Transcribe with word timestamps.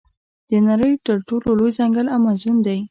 د 0.49 0.51
نړۍ 0.69 0.93
تر 1.05 1.17
ټولو 1.27 1.47
لوی 1.59 1.71
ځنګل 1.79 2.07
امازون 2.17 2.55
دی. 2.65 2.79